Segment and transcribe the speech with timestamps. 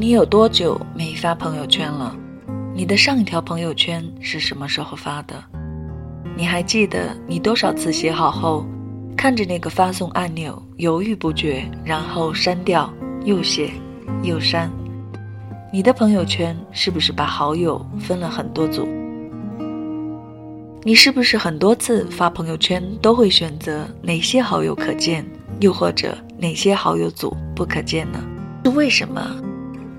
[0.00, 2.14] 你有多久没发朋友圈了？
[2.72, 5.34] 你的上一条朋友圈是什么时候发的？
[6.36, 8.64] 你还记得你多少次写好后，
[9.16, 12.88] 看着那个发送按钮犹豫不决，然后删掉，
[13.24, 13.72] 又写，
[14.22, 14.70] 又删？
[15.72, 18.86] 你的朋友圈是不是把好友分了很多组？
[20.84, 25.26] 你是不是很多次发朋友圈都会选择哪些好友可见，
[25.58, 28.20] 又或者哪些好友组不可见呢？
[28.64, 29.42] 是为什么？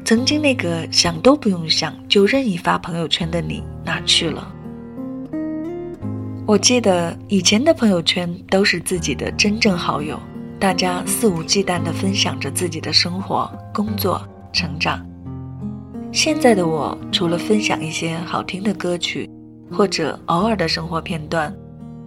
[0.04, 4.52] 曾经那个想都不用想就任意发朋友圈的你哪去了？
[6.48, 10.20] 我记得以前的朋友圈都是自己的真正好友，
[10.60, 14.20] 大家肆无忌惮地分享着自己的生活、工作、
[14.52, 15.06] 成长。
[16.12, 19.30] 现在的我，除了分享一些好听的歌曲，
[19.72, 21.56] 或者偶尔的生活片段，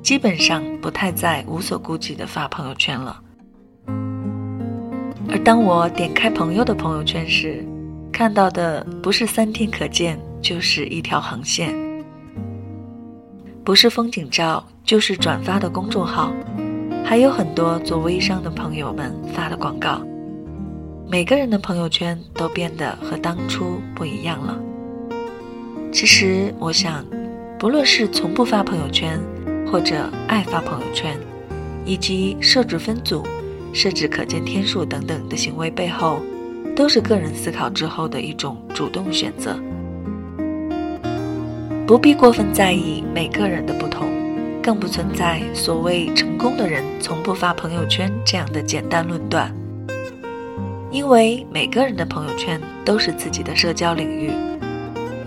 [0.03, 3.21] 基本上不太再无所顾忌地发朋友圈了。
[5.29, 7.65] 而当我点开朋友的朋友圈时，
[8.13, 11.73] 看到的不是三天可见，就是一条横线；
[13.65, 16.31] 不是风景照，就是转发的公众号，
[17.03, 20.03] 还有很多做微商的朋友们发的广告。
[21.09, 24.59] 每个人的朋友圈都变得和当初不一样了。
[25.91, 27.05] 其实，我想，
[27.59, 29.19] 不论是从不发朋友圈，
[29.67, 31.19] 或者爱发朋友圈，
[31.85, 33.25] 以及设置分组、
[33.73, 36.21] 设置可见天数等等的行为背后，
[36.83, 39.57] 都是个人思考之后的一种主动选择。
[41.87, 44.09] 不必过分在意每个人的不同，
[44.61, 49.55] 更不存在所谓成功的人从不发朋友圈这样的简单论断。
[50.91, 54.33] 因为每个人的朋友圈都是自己的社交领域，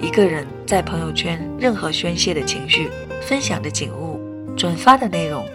[0.01, 2.89] 一个人在朋友圈任何宣泄的情绪、
[3.21, 4.19] 分享的景物、
[4.57, 5.45] 转发的内容，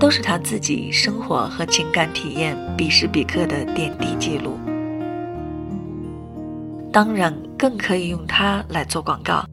[0.00, 4.58] 都是他自己生活和情感体验彼时彼刻的点滴记录。
[6.92, 9.44] 当然，更可以用它来做广告，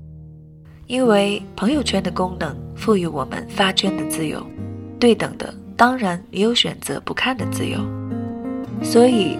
[0.88, 4.46] 因为朋友圈的功能赋予我们发圈的自由，
[5.00, 7.80] 对等的当然也有选择不看的自由，
[8.84, 9.38] 所以。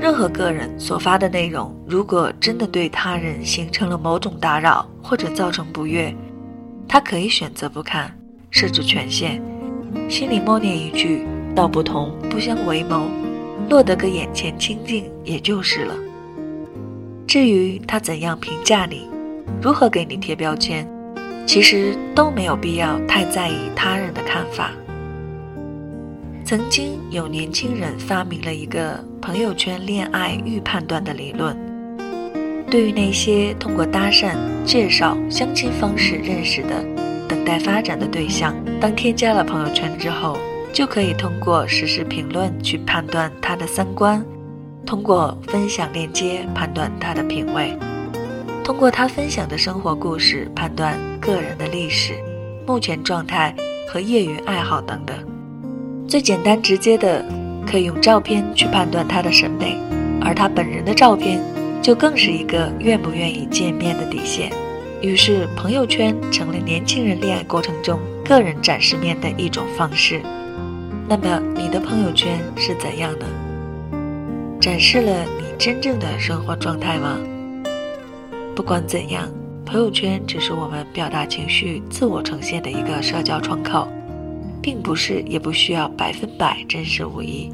[0.00, 6.14] 任何个人所发的内容，如果真的对他人形成了某种打扰或者造成不悦，
[6.86, 8.16] 他可以选择不看，
[8.48, 9.42] 设置权限，
[10.08, 13.10] 心里默念一句“道不同不相为谋”，
[13.68, 15.96] 落得个眼前清净也就是了。
[17.28, 19.06] 至于他怎样评价你，
[19.60, 20.88] 如何给你贴标签，
[21.46, 24.70] 其实都没有必要太在意他人的看法。
[26.42, 31.54] 曾经有年轻人发明了一个朋友圈恋爱预判断的理论。
[32.70, 34.34] 对于那些通过搭讪、
[34.64, 36.82] 介绍、相亲方式认识的、
[37.28, 40.38] 等待发展的对象，当添加了朋友圈之后，
[40.72, 44.24] 就可以通过实时评论去判断他的三观，
[44.86, 47.76] 通过分享链接判断他的品味，
[48.64, 52.14] 通过他分享的生活故事判断个人的历史、
[52.66, 53.54] 目前状态
[53.86, 55.16] 和业余爱好等等。
[56.06, 57.24] 最简单直接的，
[57.66, 59.78] 可以用照片去判断他的审美，
[60.22, 61.38] 而他本人的照片，
[61.82, 64.50] 就更是一个愿不愿意见面的底线。
[65.02, 70.22] 于是，朋友圈成了年轻人恋爱过程中个人展示面的一种方式。
[71.06, 73.26] 那么，你的朋友圈是怎样的？
[74.60, 77.16] 展示了你真正的生活状态吗？
[78.56, 79.28] 不管怎样，
[79.64, 83.86] 朋友圈只是我们表达情绪、自我呈现的一个社交窗口。
[84.60, 87.52] 并不是，也不需要百分百真实无疑，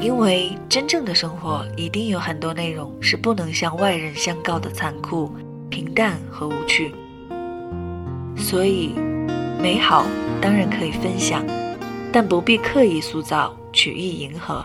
[0.00, 5.32] 因为真正的生活一定有很多内容是不能向外人相告的残酷、
[5.68, 6.94] 平淡和无趣。
[8.36, 8.94] 所以，
[9.60, 10.06] 美好
[10.40, 11.44] 当然可以分享，
[12.12, 14.64] 但不必刻意塑造、曲意迎合。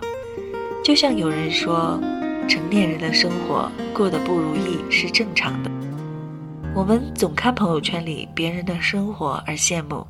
[0.86, 2.00] 就像有人说，
[2.48, 5.72] 成年人的生活过得不如意是正常的。
[6.76, 10.06] 我们总看朋友圈里别人的生活而羡慕，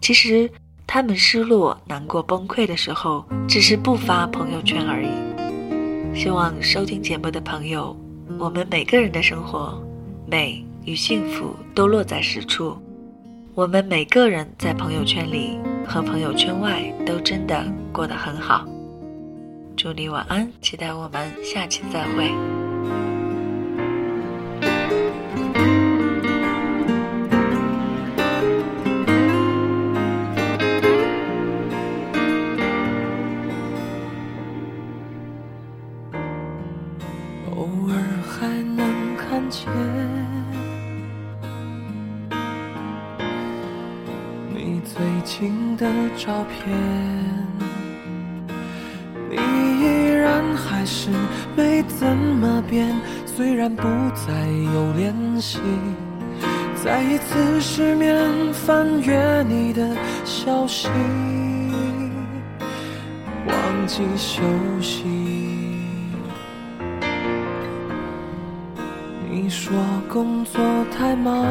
[0.00, 0.50] 其实。
[0.88, 5.08] 他们失落、难过、崩溃的时候，只是不发朋友圈而已。
[6.16, 7.94] 希望收听节目的朋友，
[8.38, 9.76] 我们每个人的生活，
[10.28, 12.78] 美与幸福都落在实处。
[13.56, 18.64] 我们每个人在朋友圈里和朋友圈外都真的过得很好。
[19.76, 22.32] 祝你晚安，期待我们下期再会。
[44.54, 45.86] 你最近的
[46.16, 46.74] 照片，
[50.86, 51.10] 是
[51.56, 52.94] 没怎么变。
[53.26, 53.82] 虽然不
[54.14, 54.32] 再
[54.72, 55.58] 有联系，
[56.82, 58.16] 再一次失眠
[58.54, 59.94] 翻阅你的
[60.24, 60.88] 消息，
[63.46, 64.42] 忘记休
[64.80, 65.04] 息。
[69.28, 69.76] 你说
[70.08, 70.62] 工作
[70.96, 71.44] 太忙，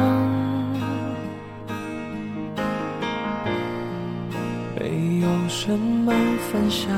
[4.80, 6.12] 没有什么
[6.50, 6.90] 分享。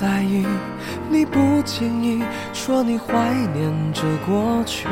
[0.00, 0.46] 在意？
[1.10, 2.22] 你不经意
[2.54, 3.12] 说你怀
[3.52, 4.88] 念着过去，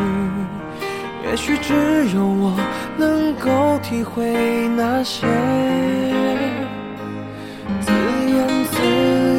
[1.25, 1.73] 也许只
[2.15, 2.55] 有我
[2.99, 5.27] 能够体会那些
[7.81, 7.91] 自
[8.27, 8.83] 言自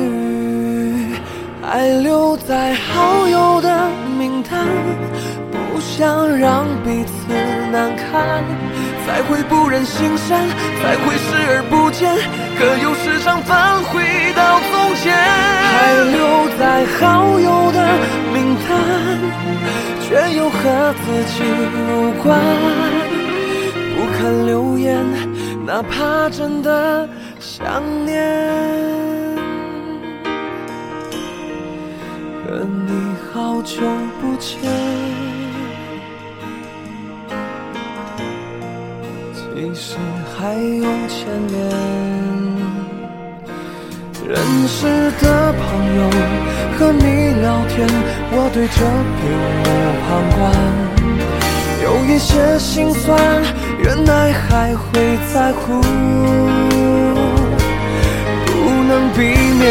[0.07, 1.13] 语，
[1.61, 4.65] 还留在好友的名单，
[5.51, 7.31] 不想让彼此
[7.71, 8.43] 难堪。
[9.05, 10.47] 才会不忍心删，
[10.81, 12.13] 才会视而不见，
[12.57, 14.03] 可又时常返回
[14.35, 15.15] 到从前。
[15.15, 17.77] 还留在好友的
[18.33, 18.69] 名单，
[20.01, 20.07] 却
[20.37, 21.43] 又和自己
[21.75, 22.27] 无关。
[23.95, 25.05] 不看留言，
[25.65, 27.07] 哪怕真的
[27.39, 28.17] 想念。
[32.45, 33.81] 和你好久
[34.19, 34.98] 不见。
[40.41, 41.19] 还有牵
[41.49, 41.57] 连，
[44.25, 44.39] 认
[44.69, 44.87] 识
[45.19, 45.59] 的朋
[45.97, 45.99] 友
[46.77, 47.03] 和你
[47.41, 47.85] 聊天，
[48.31, 48.79] 我对这
[49.19, 49.21] 并
[49.59, 49.61] 无
[50.05, 50.07] 旁
[50.37, 50.39] 观。
[51.83, 53.19] 有一些心酸，
[53.83, 55.81] 原来还会在乎，
[58.45, 58.49] 不
[58.87, 59.19] 能避
[59.59, 59.67] 免，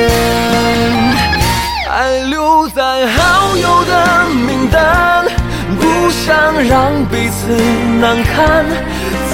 [1.91, 5.25] 爱留在好友的名单，
[5.81, 7.56] 不想让彼此
[8.03, 8.67] 难堪。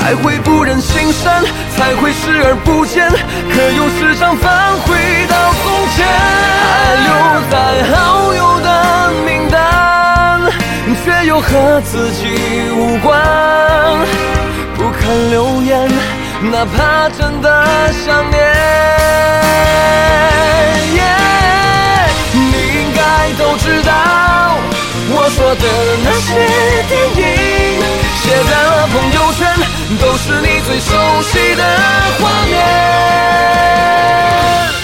[0.05, 1.43] 才会不忍心删，
[1.75, 3.17] 才会视而不见，可
[3.73, 4.95] 又时常返回
[5.27, 6.05] 到从前。
[6.61, 6.69] 还
[7.01, 7.09] 留
[7.49, 7.56] 在
[7.89, 8.69] 好友的
[9.25, 10.53] 名单，
[11.03, 12.37] 却又和自己
[12.77, 13.19] 无关。
[14.77, 15.89] 不看留言，
[16.53, 17.65] 哪怕真的
[18.05, 18.39] 想念。
[22.31, 23.91] 你应该都知道，
[25.09, 25.65] 我说的
[26.05, 26.29] 那些
[26.91, 27.25] 电影，
[30.75, 30.91] 最熟
[31.23, 31.62] 悉的
[32.19, 32.59] 画面，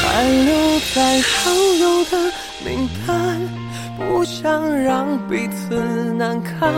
[0.05, 1.51] 还留在好
[1.81, 2.17] 友的
[2.65, 3.13] 名单，
[3.99, 5.75] 不想让彼此
[6.17, 6.73] 难堪，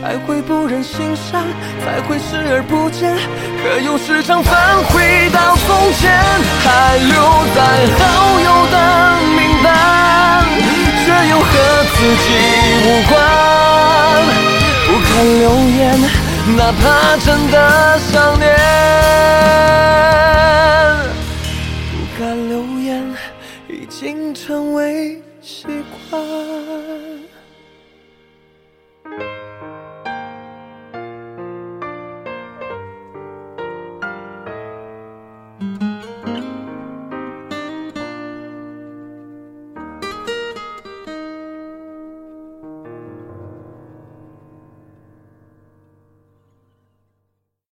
[0.00, 1.44] 才会不忍心删，
[1.84, 3.14] 才会视而不见，
[3.62, 4.52] 可又时常返
[4.86, 6.10] 回到从前，
[6.64, 7.14] 还留
[7.54, 7.62] 在
[7.94, 8.02] 好
[8.40, 8.76] 友的
[9.38, 9.70] 名单，
[11.06, 11.52] 却又和
[11.94, 11.96] 自
[12.26, 12.26] 己
[12.82, 13.14] 无关，
[14.88, 15.46] 不看留
[15.78, 16.21] 言。
[16.44, 18.50] 哪怕真的想念，
[21.92, 23.16] 不敢留言，
[23.68, 25.66] 已经成为习
[26.10, 26.20] 惯。